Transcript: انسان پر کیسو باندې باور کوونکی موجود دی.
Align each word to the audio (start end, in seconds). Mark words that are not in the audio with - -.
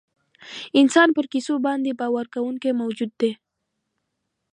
انسان 0.81 1.07
پر 1.15 1.25
کیسو 1.33 1.53
باندې 1.65 1.91
باور 1.99 2.25
کوونکی 2.33 2.71
موجود 2.81 3.11
دی. 3.21 3.31